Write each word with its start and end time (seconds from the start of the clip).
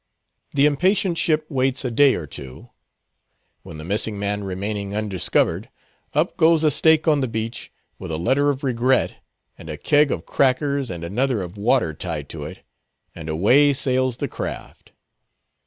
The 0.55 0.65
impatient 0.65 1.19
ship 1.19 1.45
waits 1.47 1.85
a 1.85 1.91
day 1.91 2.15
or 2.15 2.25
two; 2.25 2.71
when, 3.61 3.77
the 3.77 3.83
missing 3.83 4.17
man 4.17 4.43
remaining 4.43 4.95
undiscovered, 4.95 5.69
up 6.15 6.37
goes 6.37 6.63
a 6.63 6.71
stake 6.71 7.07
on 7.07 7.21
the 7.21 7.27
beach, 7.27 7.71
with 7.99 8.09
a 8.09 8.17
letter 8.17 8.49
of 8.49 8.63
regret, 8.63 9.21
and 9.59 9.69
a 9.69 9.77
keg 9.77 10.09
of 10.09 10.25
crackers 10.25 10.89
and 10.89 11.03
another 11.03 11.43
of 11.43 11.55
water 11.55 11.93
tied 11.93 12.29
to 12.29 12.45
it, 12.45 12.63
and 13.13 13.29
away 13.29 13.73
sails 13.73 14.17
the 14.17 14.27
craft. 14.27 14.91